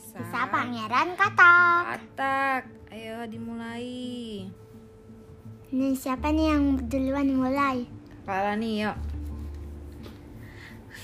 [0.00, 1.84] yaitu kisah, Kisah Pangeran Katak.
[1.92, 2.62] Katak.
[2.90, 4.48] Ayo dimulai.
[5.70, 7.84] Nih siapa nih yang duluan mulai?
[8.24, 8.96] Kala nih yuk.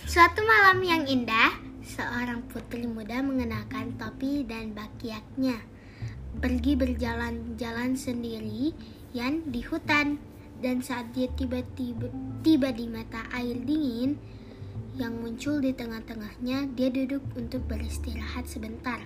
[0.08, 1.54] Suatu malam yang indah,
[1.84, 5.60] seorang putri muda mengenakan topi dan bakiaknya
[6.36, 10.20] pergi berjalan-jalan sendirian di hutan
[10.60, 12.08] dan saat dia tiba-tiba
[12.40, 14.16] tiba di mata air dingin
[14.96, 18.96] yang muncul di tengah-tengahnya, dia duduk untuk beristirahat sebentar.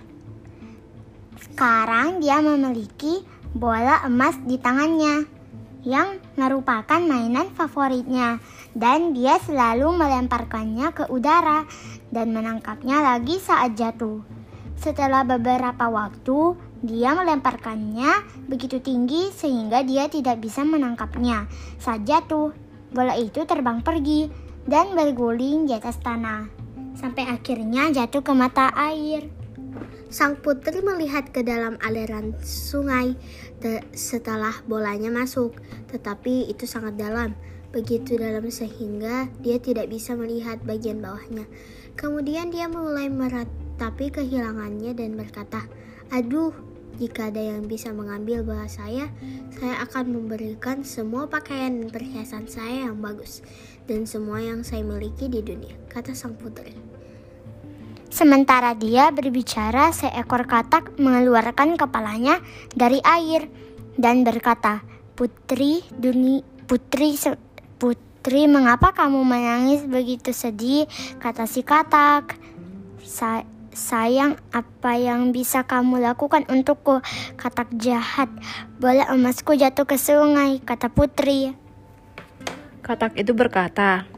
[1.35, 5.27] Sekarang dia memiliki bola emas di tangannya
[5.83, 8.39] yang merupakan mainan favoritnya
[8.71, 11.67] dan dia selalu melemparkannya ke udara
[12.13, 14.23] dan menangkapnya lagi saat jatuh.
[14.79, 21.45] Setelah beberapa waktu, dia melemparkannya begitu tinggi sehingga dia tidak bisa menangkapnya.
[21.77, 22.53] Saat jatuh,
[22.89, 24.29] bola itu terbang pergi
[24.69, 26.45] dan berguling di atas tanah
[26.97, 29.25] sampai akhirnya jatuh ke mata air.
[30.11, 33.15] Sang putri melihat ke dalam aliran sungai
[33.95, 35.55] setelah bolanya masuk,
[35.87, 37.31] tetapi itu sangat dalam,
[37.71, 41.47] begitu dalam sehingga dia tidak bisa melihat bagian bawahnya.
[41.95, 45.63] Kemudian dia mulai meratapi kehilangannya dan berkata,
[46.11, 46.51] "Aduh,
[46.99, 49.07] jika ada yang bisa mengambil bola saya,
[49.55, 53.39] saya akan memberikan semua pakaian dan perhiasan saya yang bagus
[53.91, 56.71] dan semua yang saya miliki di dunia," kata sang putri.
[58.11, 62.39] Sementara dia berbicara, seekor katak mengeluarkan kepalanya
[62.75, 63.47] dari air
[63.95, 64.83] dan berkata,
[65.15, 67.15] "Putri, duni, putri,
[67.79, 70.87] putri, mengapa kamu menangis begitu sedih?"
[71.23, 72.35] kata si katak.
[72.99, 76.99] Sa sayang, apa yang bisa kamu lakukan untukku?
[77.39, 78.27] Katak jahat.
[78.75, 81.60] Bola emasku jatuh ke sungai, kata putri.
[82.81, 84.09] Katak itu berkata,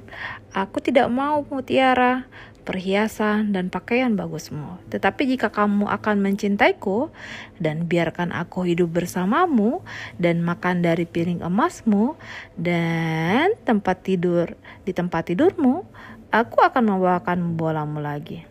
[0.55, 2.27] "Aku tidak mau mutiara."
[2.63, 4.79] perhiasan, dan pakaian bagusmu.
[4.87, 7.11] Tetapi jika kamu akan mencintaiku
[7.59, 9.83] dan biarkan aku hidup bersamamu
[10.15, 12.15] dan makan dari piring emasmu
[12.55, 14.55] dan tempat tidur
[14.87, 15.83] di tempat tidurmu,
[16.31, 18.47] aku akan membawakan bolamu lagi.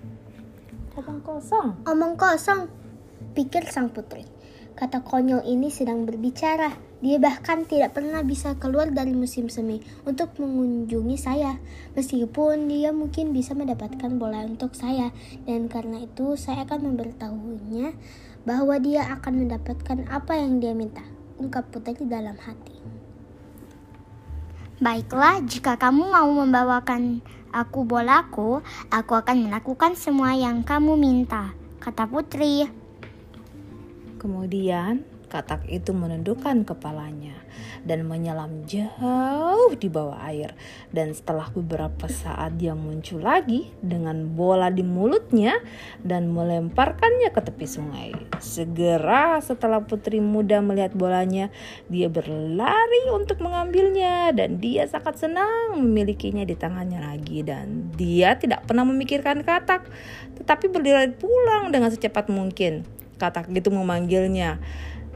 [0.93, 1.69] Omong kosong.
[1.89, 2.69] Omong kosong,
[3.33, 4.29] pikir sang putri.
[4.83, 6.75] Kata konyol ini sedang berbicara.
[6.99, 11.63] Dia bahkan tidak pernah bisa keluar dari musim semi untuk mengunjungi saya.
[11.95, 15.15] Meskipun dia mungkin bisa mendapatkan bola untuk saya.
[15.47, 17.95] Dan karena itu saya akan memberitahunya
[18.43, 21.07] bahwa dia akan mendapatkan apa yang dia minta.
[21.39, 22.75] Ungkap putri dalam hati.
[24.83, 27.23] Baiklah, jika kamu mau membawakan
[27.55, 32.82] aku bolaku, aku akan melakukan semua yang kamu minta, kata putri.
[34.23, 37.35] Kemudian katak itu menundukkan kepalanya
[37.83, 40.55] dan menyelam jauh di bawah air.
[40.95, 45.59] Dan setelah beberapa saat dia muncul lagi dengan bola di mulutnya
[46.07, 48.15] dan melemparkannya ke tepi sungai.
[48.39, 51.51] Segera setelah putri muda melihat bolanya,
[51.91, 58.71] dia berlari untuk mengambilnya dan dia sangat senang memilikinya di tangannya lagi dan dia tidak
[58.71, 59.91] pernah memikirkan katak
[60.39, 64.59] tetapi berlari pulang dengan secepat mungkin katak itu memanggilnya.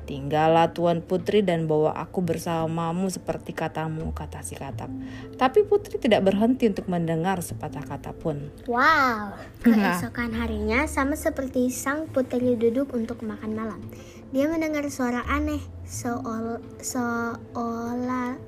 [0.06, 4.86] Tinggallah Tuan Putri dan bawa aku bersamamu seperti katamu, kata si katak.
[5.34, 8.54] Tapi Putri tidak berhenti untuk mendengar sepatah kata pun.
[8.70, 9.34] Wow,
[9.66, 13.82] keesokan harinya sama seperti sang putri duduk untuk makan malam.
[14.30, 18.38] Dia mendengar suara aneh, seolah seolah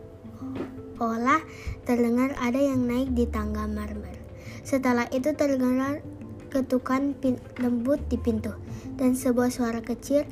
[0.98, 1.42] olah
[1.82, 4.14] terdengar ada yang naik di tangga marmer.
[4.62, 6.06] Setelah itu terdengar
[6.48, 7.14] ketukan
[7.60, 8.56] lembut di pintu,
[8.96, 10.24] dan sebuah suara kecil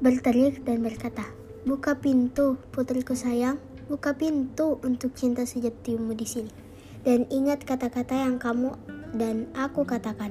[0.00, 1.26] berteriak dan berkata,
[1.66, 3.58] Buka pintu, putriku sayang,
[3.90, 6.52] buka pintu untuk cinta sejatimu di sini.
[7.02, 8.74] Dan ingat kata-kata yang kamu
[9.14, 10.30] dan aku katakan,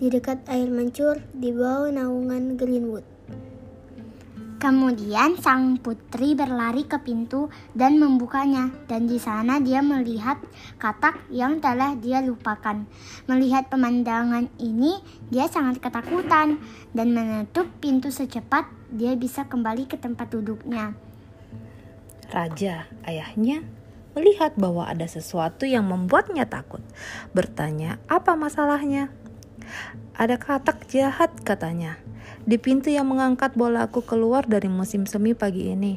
[0.00, 3.13] di dekat air mancur, di bawah naungan Greenwood.
[4.64, 10.40] Kemudian sang putri berlari ke pintu dan membukanya dan di sana dia melihat
[10.80, 12.88] katak yang telah dia lupakan.
[13.28, 14.96] Melihat pemandangan ini,
[15.28, 16.56] dia sangat ketakutan
[16.96, 20.96] dan menutup pintu secepat dia bisa kembali ke tempat duduknya.
[22.32, 23.68] Raja, ayahnya,
[24.16, 26.80] melihat bahwa ada sesuatu yang membuatnya takut.
[27.36, 29.12] Bertanya, apa masalahnya?
[30.14, 31.98] Ada katak jahat katanya
[32.44, 35.96] di pintu yang mengangkat bola aku keluar dari musim semi pagi ini.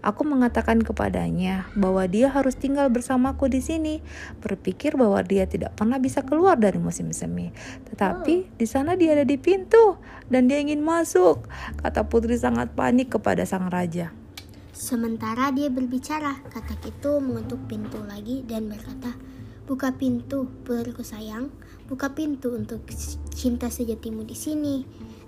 [0.00, 3.94] Aku mengatakan kepadanya bahwa dia harus tinggal bersamaku di sini,
[4.40, 7.52] berpikir bahwa dia tidak pernah bisa keluar dari musim semi.
[7.92, 8.48] Tetapi oh.
[8.56, 10.00] di sana dia ada di pintu
[10.32, 11.44] dan dia ingin masuk,
[11.84, 14.12] kata putri sangat panik kepada sang raja.
[14.72, 19.12] Sementara dia berbicara, katak itu mengetuk pintu lagi dan berkata,
[19.62, 21.52] Buka pintu, putriku sayang.
[21.86, 22.82] Buka pintu untuk
[23.30, 24.76] cinta sejatimu di sini.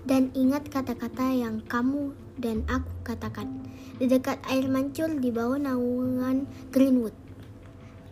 [0.05, 3.63] Dan ingat kata-kata yang kamu dan aku katakan.
[3.95, 7.15] Di dekat air mancur di bawah naungan Greenwood.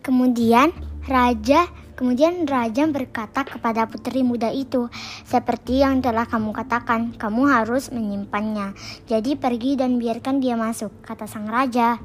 [0.00, 0.72] Kemudian
[1.04, 4.90] raja Kemudian raja berkata kepada putri muda itu,
[5.22, 8.74] "Seperti yang telah kamu katakan, kamu harus menyimpannya.
[9.06, 12.02] Jadi pergi dan biarkan dia masuk," kata sang raja.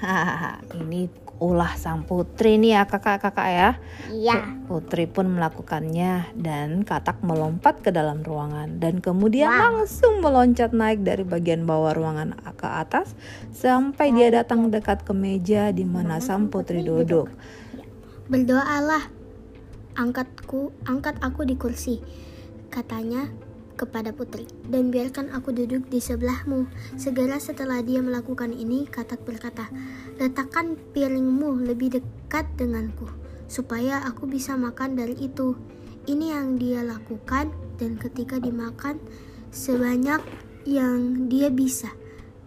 [0.00, 1.12] Hahaha, ini
[1.44, 3.70] ulah sang putri nih ya kakak-kakak ya.
[4.08, 4.56] Iya.
[4.64, 9.84] Putri pun melakukannya dan katak melompat ke dalam ruangan dan kemudian Wow.
[9.84, 13.12] langsung meloncat naik dari bagian bawah ruangan ke atas
[13.52, 17.28] sampai dia datang dekat ke meja di mana sang putri duduk.
[18.24, 19.04] Berdoalah,
[20.00, 22.00] angkatku, angkat aku di kursi,
[22.72, 23.28] katanya
[23.74, 26.66] kepada putri, dan biarkan aku duduk di sebelahmu.
[26.96, 29.68] Segera setelah dia melakukan ini, Katak berkata,
[30.18, 33.10] letakkan piringmu lebih dekat denganku,
[33.50, 35.58] supaya aku bisa makan dari itu.
[36.06, 39.02] Ini yang dia lakukan, dan ketika dimakan,
[39.50, 40.22] sebanyak
[40.64, 41.92] yang dia bisa.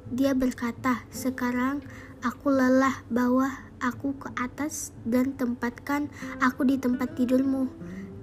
[0.07, 1.83] Dia berkata, "Sekarang
[2.23, 6.09] aku lelah, bawa aku ke atas dan tempatkan
[6.39, 7.67] aku di tempat tidurmu."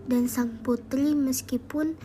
[0.04, 1.96] Dan sang putri meskipun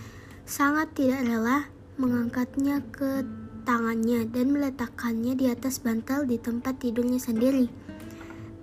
[0.49, 1.69] sangat tidak rela
[2.01, 3.21] mengangkatnya ke
[3.69, 7.69] tangannya dan meletakkannya di atas bantal di tempat tidurnya sendiri.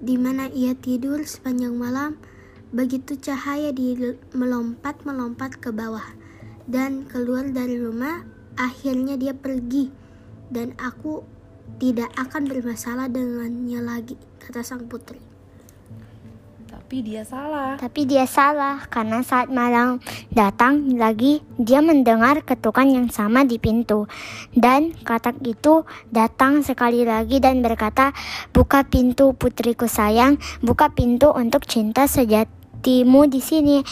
[0.03, 2.19] Di mana ia tidur sepanjang malam,
[2.75, 3.95] begitu cahaya di
[4.35, 6.05] melompat-melompat ke bawah
[6.67, 8.27] dan keluar dari rumah,
[8.59, 9.87] akhirnya dia pergi
[10.51, 11.23] dan aku
[11.79, 15.36] tidak akan bermasalah dengannya lagi, kata sang putri.
[16.87, 17.75] Tapi dia salah.
[17.83, 19.99] Tapi dia salah karena saat malam
[20.31, 24.07] datang lagi dia mendengar ketukan yang sama di pintu.
[24.55, 25.83] Dan katak itu
[26.15, 28.15] datang sekali lagi dan berkata,
[28.55, 33.83] "Buka pintu putriku sayang, buka pintu untuk cinta sejatimu di sini."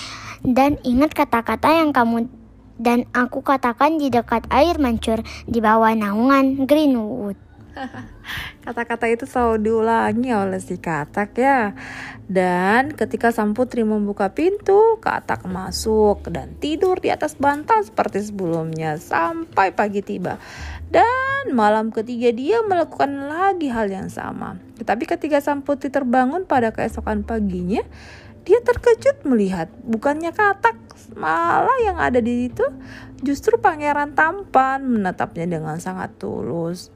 [0.47, 2.31] Dan ingat kata-kata yang kamu
[2.79, 5.19] dan aku katakan di dekat air mancur
[5.51, 7.35] di bawah naungan Greenwood.
[8.65, 11.75] Kata-kata itu selalu diulangi oleh si katak ya.
[12.25, 18.97] Dan ketika sang putri membuka pintu, katak masuk dan tidur di atas bantal seperti sebelumnya
[18.97, 20.41] sampai pagi tiba.
[20.89, 24.57] Dan malam ketiga dia melakukan lagi hal yang sama.
[24.81, 27.85] Tetapi ketika sang putri terbangun pada keesokan paginya,
[28.45, 30.77] dia terkejut melihat bukannya katak
[31.17, 32.65] malah yang ada di situ
[33.21, 36.93] justru pangeran tampan menatapnya dengan sangat tulus.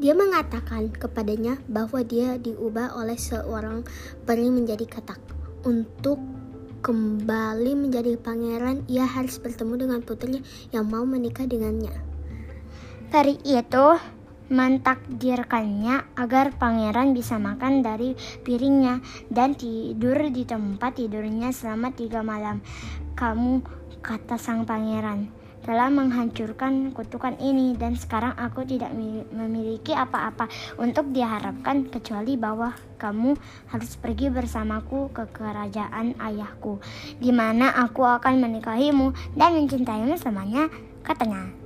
[0.00, 3.84] Dia mengatakan kepadanya bahwa dia diubah oleh seorang
[4.24, 5.20] peri menjadi katak.
[5.68, 6.16] Untuk
[6.80, 10.40] kembali menjadi pangeran, ia harus bertemu dengan putri
[10.72, 11.92] yang mau menikah dengannya.
[13.12, 13.86] Peri itu
[14.48, 22.64] mentakdirkannya agar pangeran bisa makan dari piringnya dan tidur di tempat tidurnya selama tiga malam.
[23.20, 23.60] Kamu,
[24.00, 25.28] kata sang pangeran,
[25.62, 30.48] telah menghancurkan kutukan ini dan sekarang aku tidak mi- memiliki apa-apa
[30.80, 33.36] untuk diharapkan kecuali bahwa kamu
[33.68, 36.80] harus pergi bersamaku ke kerajaan ayahku
[37.20, 40.72] di mana aku akan menikahimu dan mencintaimu selamanya
[41.04, 41.59] katanya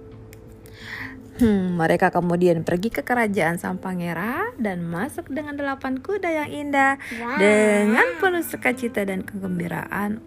[1.34, 6.94] Hmm, mereka kemudian pergi ke kerajaan sang pangeran dan masuk dengan delapan kuda yang indah
[7.12, 7.36] Wow.
[7.36, 10.22] dengan penuh sukacita dan kegembiraan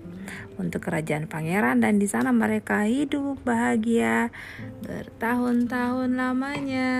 [0.57, 4.33] untuk kerajaan pangeran dan di sana mereka hidup bahagia
[4.81, 6.91] bertahun-tahun lamanya.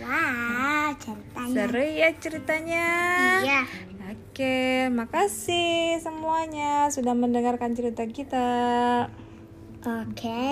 [0.00, 2.86] wah ceritanya Seru ya ceritanya.
[3.40, 3.62] iya
[4.04, 8.50] Oke, makasih semuanya sudah mendengarkan cerita kita.
[9.80, 10.42] oke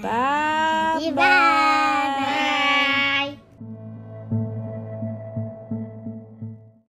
[0.00, 0.96] Bye.
[0.96, 2.15] Jadi, bye